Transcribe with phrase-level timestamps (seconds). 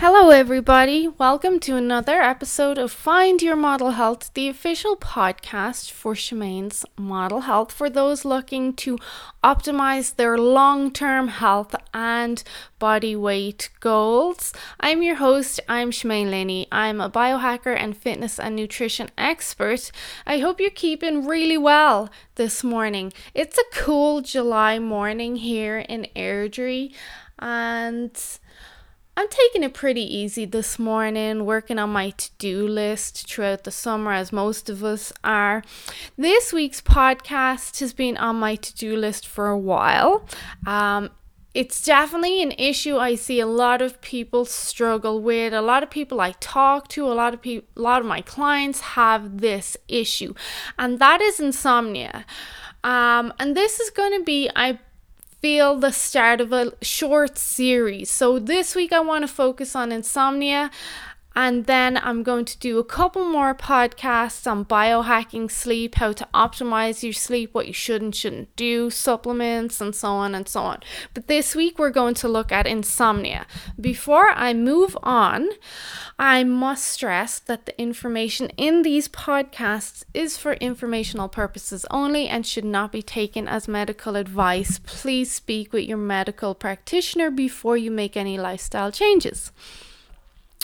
[0.00, 1.08] Hello, everybody.
[1.08, 7.40] Welcome to another episode of Find Your Model Health, the official podcast for Shemaine's Model
[7.40, 8.96] Health for those looking to
[9.42, 12.44] optimize their long term health and
[12.78, 14.52] body weight goals.
[14.78, 16.68] I'm your host, I'm Shemaine Linney.
[16.70, 19.90] I'm a biohacker and fitness and nutrition expert.
[20.24, 23.12] I hope you're keeping really well this morning.
[23.34, 26.94] It's a cool July morning here in Airdrie,
[27.40, 28.16] and
[29.18, 33.72] I'm taking it pretty easy this morning, working on my to do list throughout the
[33.72, 35.64] summer, as most of us are.
[36.16, 40.24] This week's podcast has been on my to do list for a while.
[40.68, 41.10] Um,
[41.52, 45.52] it's definitely an issue I see a lot of people struggle with.
[45.52, 48.20] A lot of people I talk to, a lot of people, a lot of my
[48.20, 50.32] clients have this issue,
[50.78, 52.24] and that is insomnia.
[52.84, 54.78] Um, and this is going to be, I
[55.40, 58.10] feel the start of a short series.
[58.10, 60.70] So this week I want to focus on insomnia.
[61.38, 66.26] And then I'm going to do a couple more podcasts on biohacking sleep, how to
[66.34, 70.62] optimize your sleep, what you should and shouldn't do, supplements, and so on and so
[70.62, 70.80] on.
[71.14, 73.46] But this week we're going to look at insomnia.
[73.80, 75.50] Before I move on,
[76.18, 82.44] I must stress that the information in these podcasts is for informational purposes only and
[82.44, 84.80] should not be taken as medical advice.
[84.80, 89.52] Please speak with your medical practitioner before you make any lifestyle changes.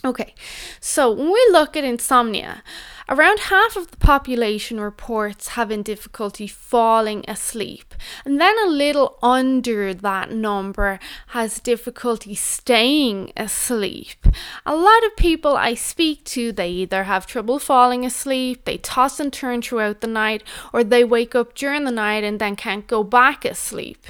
[0.04, 0.34] Okay,
[0.80, 2.62] so when we look at insomnia,
[3.08, 9.94] around half of the population reports having difficulty falling asleep, and then a little under
[9.94, 14.26] that number has difficulty staying asleep.
[14.66, 19.18] A lot of people I speak to, they either have trouble falling asleep, they toss
[19.18, 20.42] and turn throughout the night,
[20.74, 24.06] or they wake up during the night and then can't go back asleep.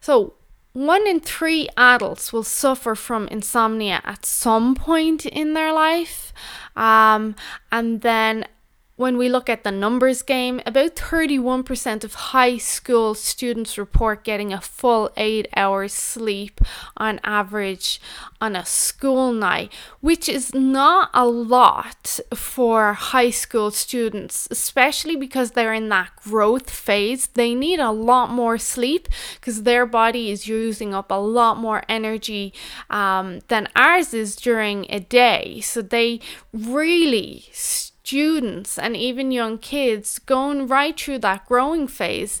[0.00, 0.34] So,
[0.78, 6.32] one in three adults will suffer from insomnia at some point in their life.
[6.76, 7.34] Um,
[7.72, 8.46] and then
[8.98, 14.52] when we look at the numbers game, about 31% of high school students report getting
[14.52, 16.60] a full eight hours sleep
[16.96, 18.00] on average
[18.40, 25.52] on a school night, which is not a lot for high school students, especially because
[25.52, 27.28] they're in that growth phase.
[27.28, 31.84] They need a lot more sleep because their body is using up a lot more
[31.88, 32.52] energy
[32.90, 35.60] um, than ours is during a day.
[35.60, 36.18] So they
[36.52, 37.44] really
[38.08, 42.40] students and even young kids going right through that growing phase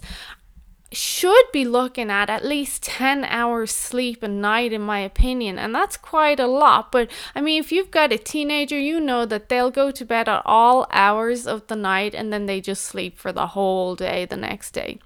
[0.90, 5.74] should be looking at at least 10 hours sleep a night in my opinion and
[5.74, 6.90] that's quite a lot.
[6.90, 10.26] But i mean if you've got a teenager you know that they'll go to bed
[10.26, 14.24] at all hours of the night and then they just sleep for the whole day
[14.24, 14.98] the next day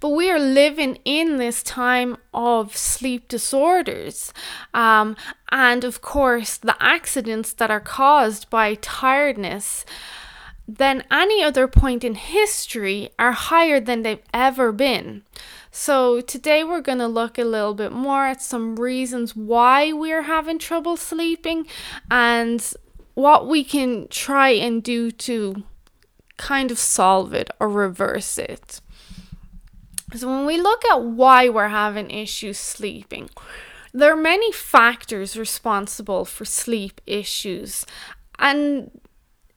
[0.00, 4.32] but we are living in this time of sleep disorders.
[4.72, 5.16] Um,
[5.50, 9.84] and of course, the accidents that are caused by tiredness
[10.66, 15.22] than any other point in history are higher than they've ever been.
[15.70, 20.22] So, today we're going to look a little bit more at some reasons why we're
[20.22, 21.66] having trouble sleeping
[22.08, 22.72] and
[23.14, 25.64] what we can try and do to
[26.36, 28.80] kind of solve it or reverse it.
[30.14, 33.30] So when we look at why we're having issues sleeping,
[33.92, 37.86] there are many factors responsible for sleep issues
[38.38, 38.90] and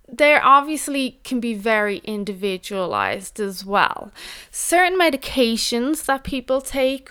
[0.10, 4.12] they obviously can be very individualized as well.
[4.52, 7.10] Certain medications that people take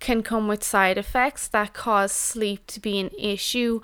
[0.00, 3.80] can come with side effects that cause sleep to be an issue.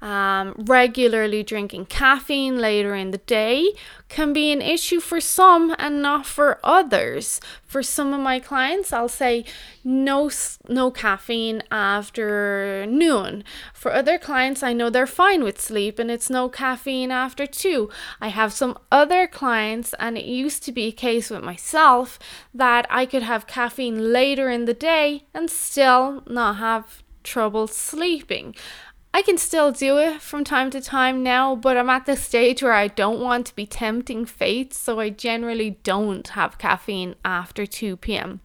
[0.00, 3.72] Um, regularly drinking caffeine later in the day
[4.08, 7.40] can be an issue for some and not for others.
[7.68, 9.44] For some of my clients, I'll say
[9.84, 10.30] no
[10.68, 13.44] no caffeine after noon.
[13.74, 17.90] For other clients, I know they're fine with sleep and it's no caffeine after 2.
[18.22, 22.18] I have some other clients and it used to be a case with myself
[22.54, 28.54] that I could have caffeine later in the day and still not have trouble sleeping.
[29.12, 32.62] I can still do it from time to time now, but I'm at the stage
[32.62, 37.66] where I don't want to be tempting fate, so I generally don't have caffeine after
[37.66, 38.40] 2 p.m.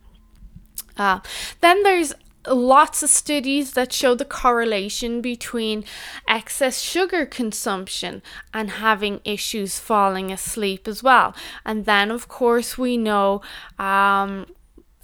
[0.98, 1.20] Uh,
[1.62, 2.14] then there's
[2.48, 5.84] lots of studies that show the correlation between
[6.28, 8.22] excess sugar consumption
[8.54, 11.36] and having issues falling asleep as well.
[11.66, 13.42] And then, of course, we know
[13.80, 14.48] um,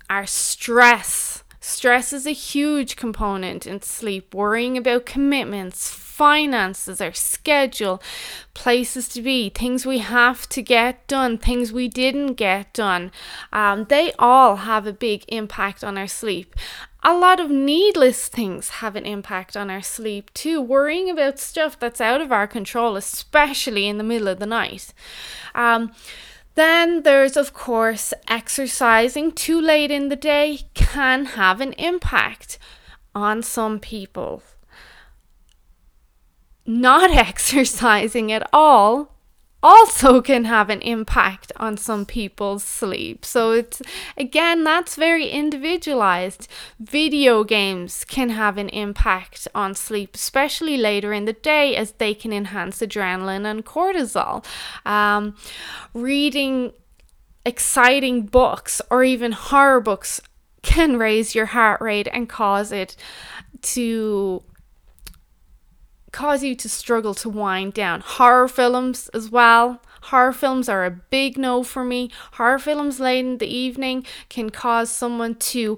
[0.09, 8.01] our stress Stress is a huge component in sleep, worrying about commitments, finances, our schedule,
[8.55, 13.11] places to be, things we have to get done, things we didn't get done.
[13.53, 16.55] Um, they all have a big impact on our sleep.
[17.03, 21.79] A lot of needless things have an impact on our sleep too, worrying about stuff
[21.79, 24.91] that's out of our control, especially in the middle of the night.
[25.53, 25.91] Um,
[26.55, 32.57] then there's, of course, exercising too late in the day can have an impact
[33.15, 34.43] on some people.
[36.65, 39.18] Not exercising at all
[39.61, 43.25] also can have an impact on some people's sleep.
[43.25, 43.81] So it's
[44.17, 46.47] again that's very individualized.
[46.79, 52.13] Video games can have an impact on sleep, especially later in the day as they
[52.13, 54.45] can enhance adrenaline and cortisol.
[54.85, 55.35] Um,
[55.93, 56.73] reading
[57.45, 60.21] exciting books or even horror books
[60.61, 62.95] can raise your heart rate and cause it
[63.61, 64.43] to
[66.11, 68.01] cause you to struggle to wind down.
[68.01, 69.81] Horror films as well.
[70.03, 72.09] Horror films are a big no for me.
[72.33, 75.77] Horror films late in the evening can cause someone to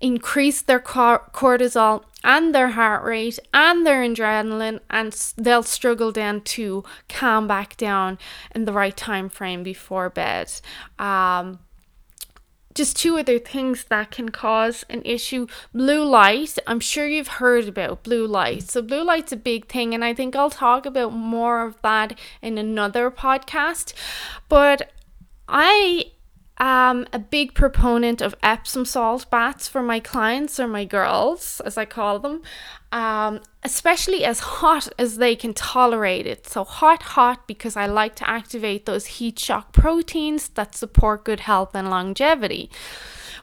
[0.00, 6.84] increase their cortisol and their heart rate and their adrenaline and they'll struggle then to
[7.08, 8.18] calm back down
[8.54, 10.52] in the right time frame before bed
[10.98, 11.58] um,
[12.76, 15.46] just two other things that can cause an issue.
[15.74, 18.64] Blue light, I'm sure you've heard about blue light.
[18.70, 22.18] So, blue light's a big thing, and I think I'll talk about more of that
[22.42, 23.94] in another podcast.
[24.48, 24.92] But
[25.48, 26.12] I
[26.58, 31.76] am a big proponent of Epsom salt baths for my clients or my girls, as
[31.76, 32.42] I call them
[32.92, 36.46] um, especially as hot as they can tolerate it.
[36.46, 41.40] So, hot, hot, because I like to activate those heat shock proteins that support good
[41.40, 42.70] health and longevity.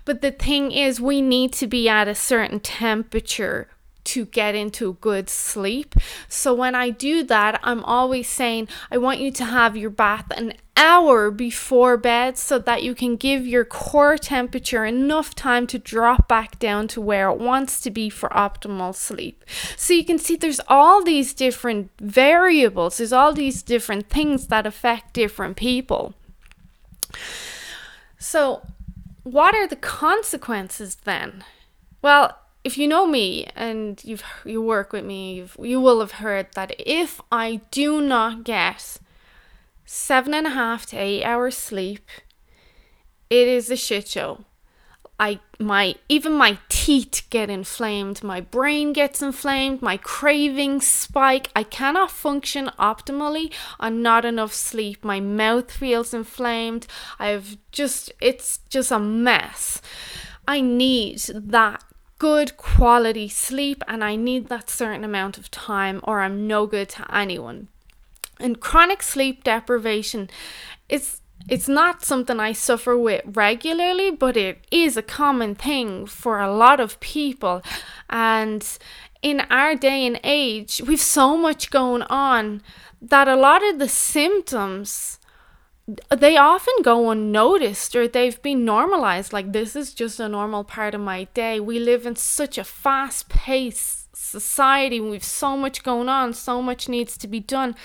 [0.06, 3.70] But the thing is, we need to be at a certain temperature
[4.06, 5.96] to get into good sleep.
[6.28, 10.26] So when I do that, I'm always saying, I want you to have your bath
[10.36, 15.78] an hour before bed so that you can give your core temperature enough time to
[15.78, 19.44] drop back down to where it wants to be for optimal sleep.
[19.78, 24.66] So you can see there's all these different variables, there's all these different things that
[24.66, 26.14] affect different people.
[28.18, 28.66] So,
[29.24, 31.44] what are the consequences then?
[32.02, 36.14] Well, if you know me and you've you work with me, you've, you will have
[36.14, 39.00] heard that if I do not get
[39.86, 42.10] seven and a half to eight hours sleep,
[43.30, 44.46] it is a shit show.
[45.20, 51.50] I my even my teeth get inflamed, my brain gets inflamed, my cravings spike.
[51.56, 55.04] I cannot function optimally on not enough sleep.
[55.04, 56.88] My mouth feels inflamed.
[57.20, 59.82] I've just it's just a mess.
[60.48, 61.84] I need that
[62.24, 66.88] good quality sleep and I need that certain amount of time or I'm no good
[66.96, 67.68] to anyone.
[68.40, 70.30] And chronic sleep deprivation
[70.88, 76.40] is it's not something I suffer with regularly, but it is a common thing for
[76.40, 77.62] a lot of people.
[78.10, 78.66] And
[79.22, 82.62] in our day and age, we've so much going on
[83.02, 85.20] that a lot of the symptoms
[86.16, 90.96] they often go unnoticed or they've been normalized like this is just a normal part
[90.96, 91.60] of my day.
[91.60, 96.88] We live in such a fast paced society we've so much going on so much
[96.88, 97.76] needs to be done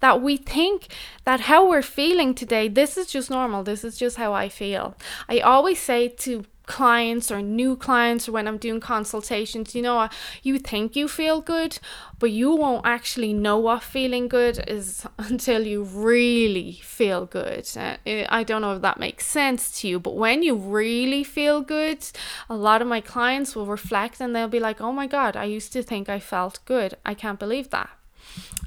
[0.00, 0.88] that we think
[1.24, 4.94] that how we're feeling today this is just normal this is just how i feel.
[5.28, 10.08] I always say to clients or new clients or when I'm doing consultations, you know,
[10.42, 11.78] you think you feel good,
[12.18, 17.68] but you won't actually know what feeling good is until you really feel good.
[17.76, 21.60] Uh, I don't know if that makes sense to you, but when you really feel
[21.60, 22.04] good,
[22.50, 25.44] a lot of my clients will reflect and they'll be like, oh my God, I
[25.44, 26.96] used to think I felt good.
[27.04, 27.90] I can't believe that.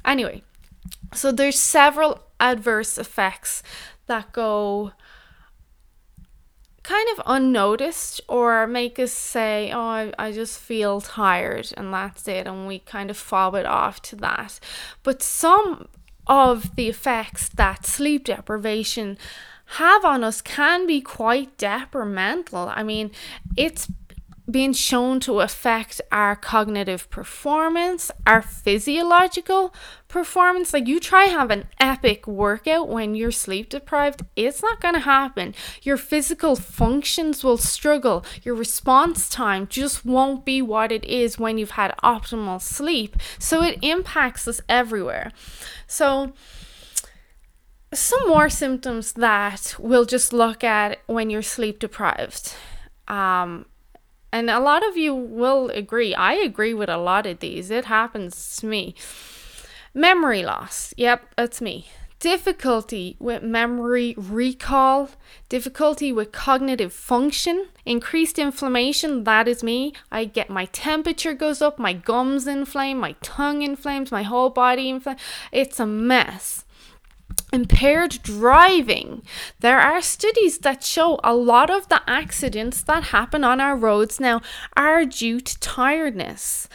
[0.04, 0.42] Anyway,
[1.12, 3.62] so there's several adverse effects
[4.06, 4.92] that go
[6.90, 12.26] kind of unnoticed or make us say, oh, I, I just feel tired and that's
[12.26, 12.48] it.
[12.48, 14.58] And we kind of fob it off to that.
[15.04, 15.86] But some
[16.26, 19.18] of the effects that sleep deprivation
[19.76, 22.72] have on us can be quite detrimental.
[22.74, 23.12] I mean,
[23.56, 23.86] it's
[24.50, 29.74] being shown to affect our cognitive performance, our physiological
[30.08, 30.72] performance.
[30.72, 35.00] Like you try have an epic workout when you're sleep deprived, it's not going to
[35.00, 35.54] happen.
[35.82, 38.24] Your physical functions will struggle.
[38.42, 43.16] Your response time just won't be what it is when you've had optimal sleep.
[43.38, 45.32] So it impacts us everywhere.
[45.86, 46.32] So
[47.92, 52.54] some more symptoms that we'll just look at when you're sleep deprived.
[53.08, 53.66] Um,
[54.32, 56.14] and a lot of you will agree.
[56.14, 57.70] I agree with a lot of these.
[57.70, 58.94] It happens to me.
[59.94, 60.94] Memory loss.
[60.96, 61.88] Yep, that's me.
[62.20, 65.08] Difficulty with memory recall,
[65.48, 69.94] difficulty with cognitive function, increased inflammation, that is me.
[70.12, 74.90] I get my temperature goes up, my gums inflame, my tongue inflames, my whole body
[74.90, 75.18] inflames.
[75.50, 76.66] It's a mess
[77.52, 79.22] impaired driving.
[79.60, 84.20] There are studies that show a lot of the accidents that happen on our roads
[84.20, 84.40] now
[84.76, 86.68] are due to tiredness.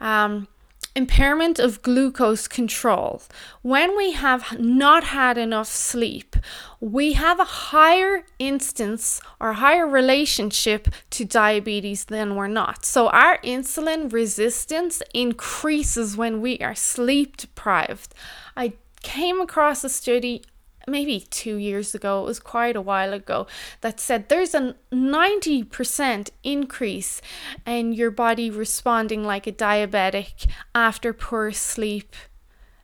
[0.00, 0.48] Um,
[0.94, 3.22] impairment of glucose control.
[3.62, 6.36] When we have not had enough sleep,
[6.80, 12.84] we have a higher instance or higher relationship to diabetes than we're not.
[12.84, 18.14] So our insulin resistance increases when we are sleep deprived.
[18.56, 20.42] I came across a study
[20.86, 23.46] maybe two years ago, it was quite a while ago,
[23.82, 27.20] that said there's a 90% increase
[27.66, 32.16] in your body responding like a diabetic after poor sleep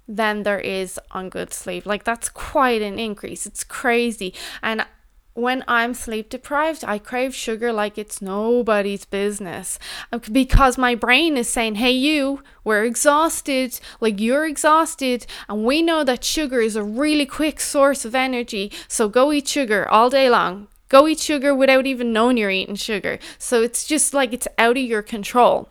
[0.06, 1.84] than there is on good sleep.
[1.84, 3.46] Like that's quite an increase.
[3.46, 4.32] It's crazy.
[4.62, 4.86] And
[5.38, 9.78] when I'm sleep deprived, I crave sugar like it's nobody's business
[10.12, 15.80] uh, because my brain is saying, Hey, you, we're exhausted, like you're exhausted, and we
[15.80, 20.10] know that sugar is a really quick source of energy, so go eat sugar all
[20.10, 20.66] day long.
[20.88, 23.18] Go eat sugar without even knowing you're eating sugar.
[23.38, 25.68] So it's just like it's out of your control.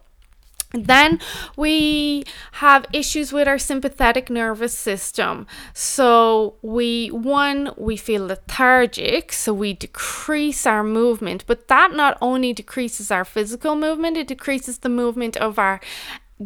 [0.73, 1.19] Then
[1.55, 5.47] we have issues with our sympathetic nervous system.
[5.73, 12.51] So we one we feel lethargic, so we decrease our movement, but that not only
[12.51, 15.79] decreases our physical movement, it decreases the movement of our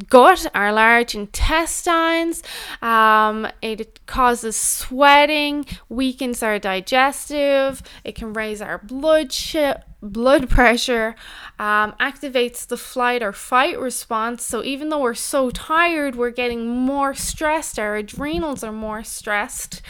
[0.07, 2.43] gut, our large intestines.
[2.81, 7.81] Um, it causes sweating, weakens our digestive.
[8.03, 9.55] It can raise our blood sh-
[10.01, 11.15] blood pressure,
[11.59, 14.43] um, activates the flight or fight response.
[14.43, 17.77] So even though we're so tired, we're getting more stressed.
[17.77, 19.81] Our adrenals are more stressed.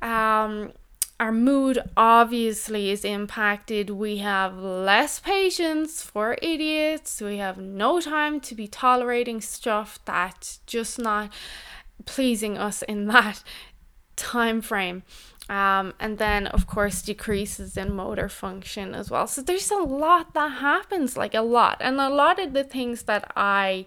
[0.00, 0.72] Um,
[1.18, 3.88] our mood obviously is impacted.
[3.88, 7.22] We have less patience for idiots.
[7.22, 11.32] We have no time to be tolerating stuff that's just not
[12.04, 13.42] pleasing us in that
[14.16, 15.02] time frame.
[15.48, 19.26] Um, and then, of course, decreases in motor function as well.
[19.28, 21.76] So there's a lot that happens, like a lot.
[21.80, 23.86] And a lot of the things that I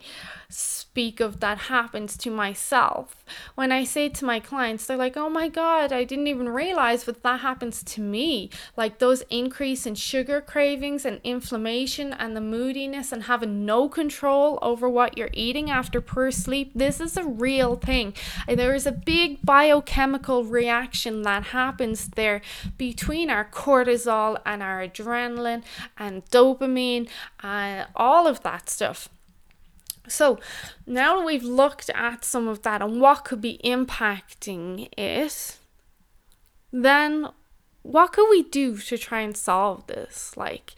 [0.50, 3.24] speak of that happens to myself.
[3.54, 7.04] When I say to my clients, they're like, oh my God, I didn't even realize
[7.04, 8.50] but that happens to me.
[8.76, 14.58] Like those increase in sugar cravings and inflammation and the moodiness and having no control
[14.62, 16.72] over what you're eating after poor sleep.
[16.74, 18.16] This is a real thing.
[18.48, 22.42] Uh, there is a big biochemical reaction that happens there
[22.78, 25.64] between our cortisol and our adrenaline
[25.98, 27.08] and dopamine
[27.42, 29.10] and all of that stuff.
[30.10, 30.40] So
[30.86, 35.58] now that we've looked at some of that and what could be impacting it,
[36.72, 37.30] then
[37.82, 40.36] what could we do to try and solve this?
[40.36, 40.74] Like,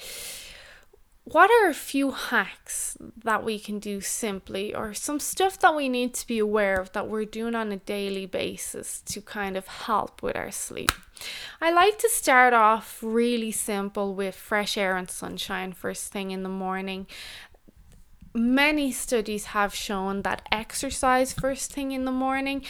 [1.23, 5.87] what are a few hacks that we can do simply, or some stuff that we
[5.87, 9.67] need to be aware of that we're doing on a daily basis to kind of
[9.67, 10.91] help with our sleep?
[11.61, 16.41] I like to start off really simple with fresh air and sunshine first thing in
[16.41, 17.05] the morning
[18.33, 22.63] many studies have shown that exercise first thing in the morning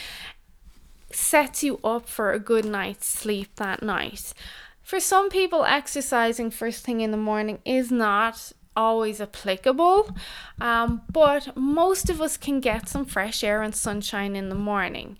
[1.10, 4.32] sets you up for a good night's sleep that night.
[4.82, 10.10] For some people, exercising first thing in the morning is not always applicable,
[10.60, 15.16] um, but most of us can get some fresh air and sunshine in the morning.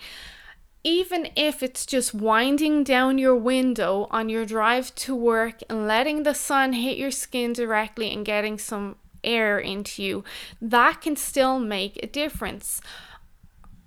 [0.84, 6.24] Even if it's just winding down your window on your drive to work and letting
[6.24, 10.24] the sun hit your skin directly and getting some air into you,
[10.60, 12.80] that can still make a difference.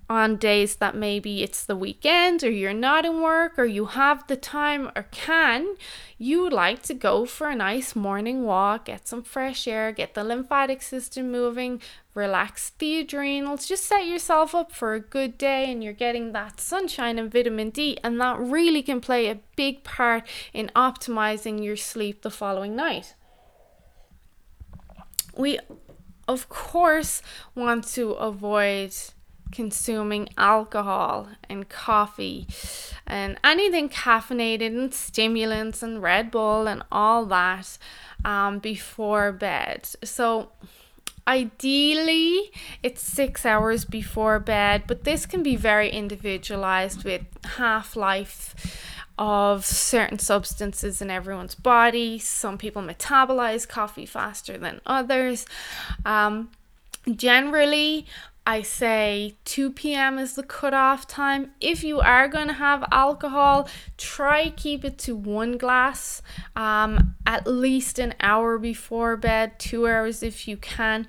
[0.08, 4.24] On days that maybe it's the weekend or you're not in work or you have
[4.28, 5.74] the time or can,
[6.16, 10.22] you like to go for a nice morning walk, get some fresh air, get the
[10.22, 11.82] lymphatic system moving,
[12.14, 16.60] relax the adrenals, just set yourself up for a good day and you're getting that
[16.60, 17.98] sunshine and vitamin D.
[18.04, 20.22] And that really can play a big part
[20.54, 23.16] in optimizing your sleep the following night
[25.36, 25.58] we
[26.28, 27.22] of course
[27.54, 28.92] want to avoid
[29.52, 32.46] consuming alcohol and coffee
[33.06, 37.78] and anything caffeinated and stimulants and Red Bull and all that
[38.24, 39.88] um, before bed.
[40.02, 40.50] So,
[41.28, 42.50] ideally,
[42.82, 47.22] it's six hours before bed, but this can be very individualized with
[47.56, 48.54] half life
[49.18, 52.18] of certain substances in everyone's body.
[52.18, 55.46] Some people metabolize coffee faster than others.
[56.04, 56.50] Um,
[57.10, 58.06] generally,
[58.48, 60.20] I say 2 p.m.
[60.20, 61.50] is the cutoff time.
[61.60, 63.68] If you are going to have alcohol,
[63.98, 66.22] try keep it to one glass
[66.54, 71.08] um, at least an hour before bed, two hours if you can.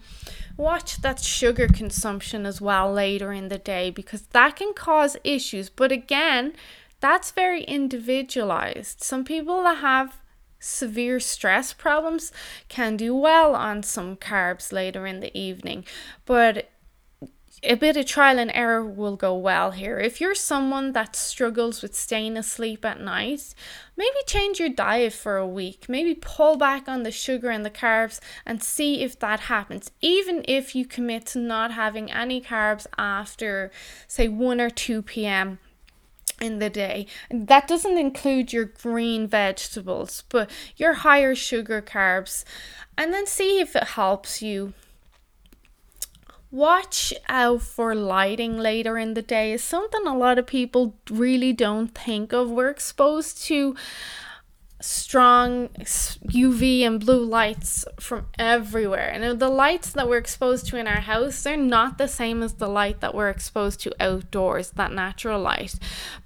[0.57, 5.69] Watch that sugar consumption as well later in the day because that can cause issues.
[5.69, 6.53] But again,
[6.99, 9.03] that's very individualized.
[9.03, 10.21] Some people that have
[10.59, 12.31] severe stress problems
[12.67, 15.85] can do well on some carbs later in the evening,
[16.25, 16.69] but
[17.63, 19.99] a bit of trial and error will go well here.
[19.99, 23.55] If you're someone that struggles with staying asleep at night,
[23.95, 25.89] maybe change your diet for a week.
[25.89, 29.89] Maybe pull back on the sugar and the carbs and see if that happens.
[30.01, 33.71] Even if you commit to not having any carbs after,
[34.07, 35.59] say, 1 or 2 p.m
[36.41, 37.07] in the day.
[37.31, 42.43] That doesn't include your green vegetables, but your higher sugar carbs.
[42.97, 44.73] And then see if it helps you.
[46.49, 51.51] Watch out for lighting later in the day is something a lot of people really
[51.51, 52.49] don't think of.
[52.49, 53.75] We're exposed to
[54.79, 59.09] strong UV and blue lights from everywhere.
[59.09, 62.53] And the lights that we're exposed to in our house, they're not the same as
[62.53, 65.75] the light that we're exposed to outdoors, that natural light.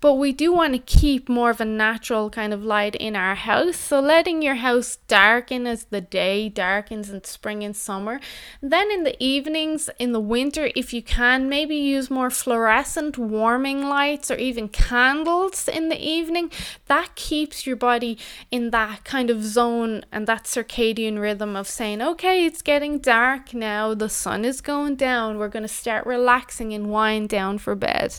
[0.02, 3.36] But we do want to keep more of a natural kind of light in our
[3.36, 3.78] house.
[3.78, 8.20] So letting your house darken as the day darkens in spring and summer.
[8.62, 13.84] Then in the evenings, in the winter, if you can, maybe use more fluorescent warming
[13.84, 16.52] lights or even candles in the evening.
[16.88, 18.18] That keeps your body
[18.50, 23.54] in that kind of zone and that circadian rhythm of saying, okay, it's getting dark
[23.54, 27.76] now, the sun is going down, we're going to start relaxing and wind down for
[27.76, 28.16] bed.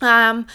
[0.00, 0.46] Um,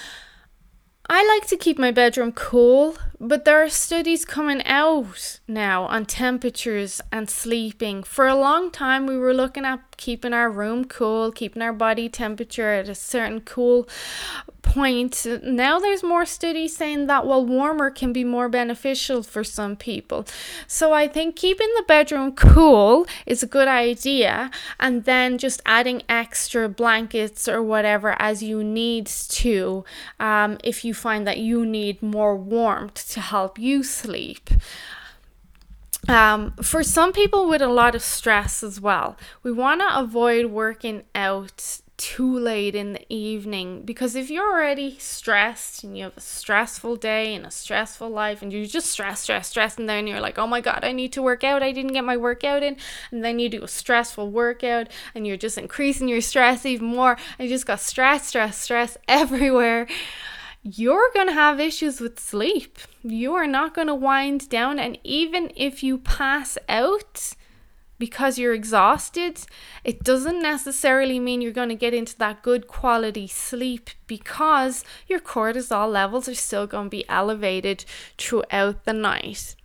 [1.14, 6.06] I like to keep my bedroom cool, but there are studies coming out now on
[6.06, 8.04] temperatures and sleeping.
[8.04, 12.08] For a long time, we were looking at keeping our room cool, keeping our body
[12.08, 13.90] temperature at a certain cool
[14.62, 15.26] point.
[15.44, 20.26] Now there's more studies saying that well warmer can be more beneficial for some people.
[20.68, 26.04] So I think keeping the bedroom cool is a good idea and then just adding
[26.08, 29.84] extra blankets or whatever as you need to
[30.20, 34.50] um, if you find that you need more warmth to help you sleep.
[36.08, 40.48] Um, for some people with a lot of stress as well, we want to avoid
[40.48, 46.18] working out too late in the evening because if you're already stressed and you have
[46.18, 50.08] a stressful day and a stressful life and you're just stress stress stress and then
[50.08, 52.64] you're like oh my god i need to work out i didn't get my workout
[52.64, 52.76] in
[53.12, 57.16] and then you do a stressful workout and you're just increasing your stress even more
[57.38, 59.88] and you just got stress stress stress everywhere
[60.64, 62.78] you're going to have issues with sleep.
[63.02, 64.78] You are not going to wind down.
[64.78, 67.34] And even if you pass out
[68.02, 69.42] because you're exhausted,
[69.84, 75.20] it doesn't necessarily mean you're going to get into that good quality sleep because your
[75.20, 77.86] cortisol levels are still going to be elevated
[78.18, 79.56] throughout the night.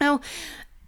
[0.00, 0.22] Now,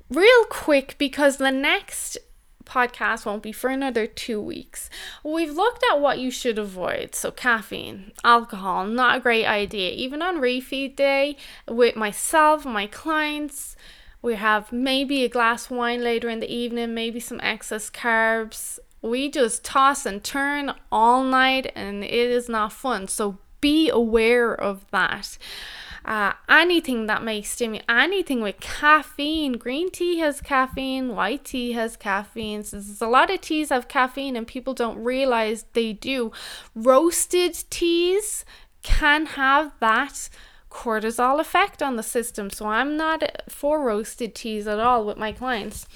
[0.09, 2.17] real quick, because the next
[2.65, 4.89] podcast won't be for another two weeks.
[5.23, 7.15] We've looked at what you should avoid.
[7.15, 9.91] So, caffeine, alcohol, not a great idea.
[9.93, 11.37] Even on refeed day
[11.69, 13.77] with myself, my clients,
[14.25, 18.79] we have maybe a glass of wine later in the evening, maybe some excess carbs.
[19.03, 23.09] We just toss and turn all night and it is not fun.
[23.09, 25.39] So, be aware of that
[26.05, 29.53] uh, anything that may stimulate anything with caffeine.
[29.53, 32.63] Green tea has caffeine, white tea has caffeine.
[32.63, 36.31] So there's a lot of teas have caffeine, and people don't realize they do.
[36.75, 38.45] Roasted teas
[38.83, 40.29] can have that
[40.75, 42.51] cortisol effect on the system.
[42.51, 45.87] So I'm not for roasted teas at all with my clients.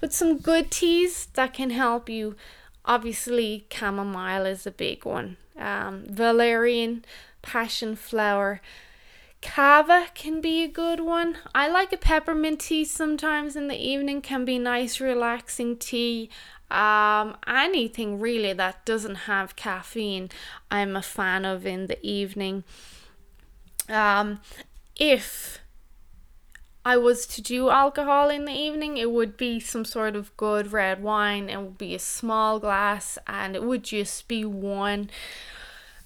[0.00, 2.36] But some good teas that can help you.
[2.84, 5.36] Obviously, chamomile is a big one.
[5.58, 7.04] Um, valerian,
[7.42, 8.60] passion flower
[9.42, 11.36] kava can be a good one.
[11.54, 16.30] I like a peppermint tea sometimes in the evening, can be nice, relaxing tea.
[16.70, 20.30] Um, anything really that doesn't have caffeine,
[20.70, 22.64] I'm a fan of in the evening.
[23.90, 24.40] Um,
[24.96, 25.60] if
[26.84, 30.72] I was to do alcohol in the evening, it would be some sort of good
[30.72, 31.50] red wine.
[31.50, 35.10] It would be a small glass and it would just be one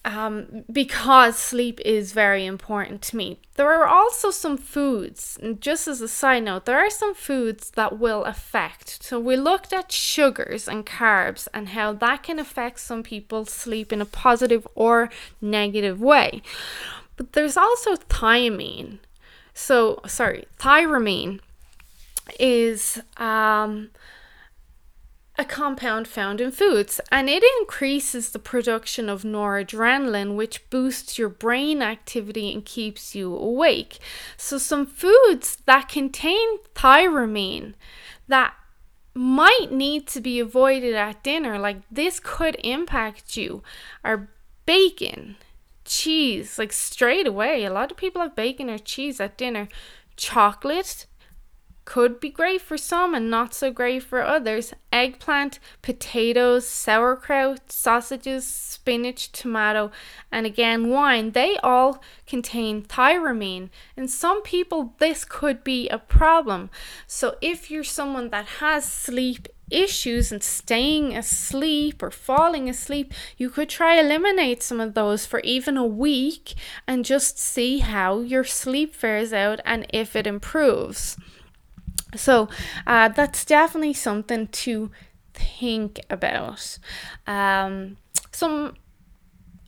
[0.05, 3.41] um, because sleep is very important to me.
[3.55, 7.71] There are also some foods, and just as a side note, there are some foods
[7.71, 9.03] that will affect.
[9.03, 13.93] So, we looked at sugars and carbs and how that can affect some people's sleep
[13.93, 15.09] in a positive or
[15.41, 16.43] negative way.
[17.17, 18.99] But there's also thiamine.
[19.53, 21.41] So, sorry, thyramine
[22.41, 23.91] is um,
[25.39, 31.29] a compound found in foods and it increases the production of noradrenaline, which boosts your
[31.29, 33.99] brain activity and keeps you awake.
[34.37, 37.75] So, some foods that contain thyramine
[38.27, 38.55] that
[39.15, 43.63] might need to be avoided at dinner, like this could impact you,
[44.03, 44.29] are
[44.67, 45.37] bacon,
[45.85, 47.65] cheese, like straight away.
[47.65, 49.69] A lot of people have bacon or cheese at dinner,
[50.17, 51.07] chocolate
[51.85, 54.73] could be great for some and not so great for others.
[54.93, 59.91] Eggplant, potatoes, sauerkraut, sausages, spinach, tomato,
[60.33, 63.69] and again wine, they all contain thyramine.
[63.97, 66.71] And some people, this could be a problem.
[67.07, 73.51] So, if you're someone that has sleep issues and staying asleep or falling asleep, you
[73.51, 76.55] could try eliminate some of those for even a week
[76.87, 81.17] and just see how your sleep fares out and if it improves.
[82.17, 82.49] So
[82.87, 84.91] uh, that's definitely something to
[85.33, 86.79] think about.
[87.27, 87.97] Um,
[88.31, 88.75] some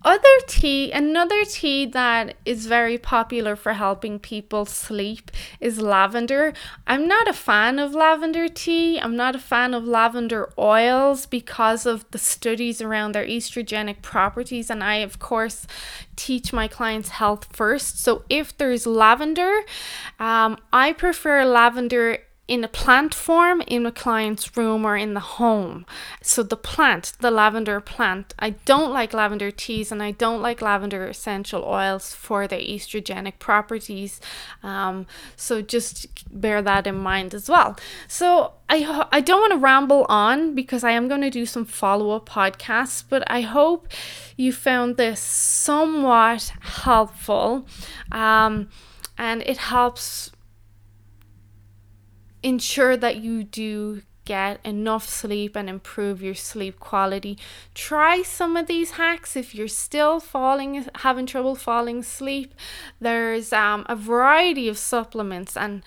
[0.07, 6.53] other tea, another tea that is very popular for helping people sleep is lavender.
[6.87, 9.01] I'm not a fan of lavender tea.
[9.01, 14.71] I'm not a fan of lavender oils because of the studies around their estrogenic properties.
[14.71, 15.66] And I, of course,
[16.14, 17.99] teach my clients health first.
[17.99, 19.64] So if there's lavender,
[20.21, 25.20] um, I prefer lavender in a plant form in a client's room or in the
[25.20, 25.85] home.
[26.22, 30.62] So the plant, the lavender plant, I don't like lavender teas and I don't like
[30.62, 34.20] lavender essential oils for their estrogenic properties.
[34.62, 37.76] Um, so just bear that in mind as well.
[38.06, 41.64] So I I don't want to ramble on because I am going to do some
[41.64, 43.88] follow up podcasts, but I hope
[44.37, 47.66] you found this somewhat helpful.
[48.12, 48.68] Um,
[49.18, 50.30] and it helps
[52.42, 57.38] ensure that you do get enough sleep and improve your sleep quality.
[57.75, 62.53] Try some of these hacks if you're still falling having trouble falling asleep.
[63.01, 65.83] There's um, a variety of supplements and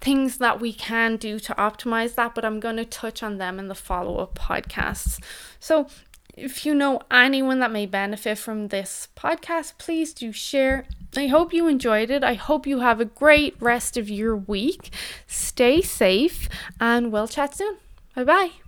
[0.00, 3.58] things that we can do to optimize that, but I'm going to touch on them
[3.58, 5.20] in the follow-up podcasts.
[5.60, 5.88] So,
[6.36, 10.86] if you know anyone that may benefit from this podcast, please do share
[11.18, 12.22] I hope you enjoyed it.
[12.22, 14.90] I hope you have a great rest of your week.
[15.26, 16.48] Stay safe,
[16.80, 17.76] and we'll chat soon.
[18.14, 18.67] Bye bye.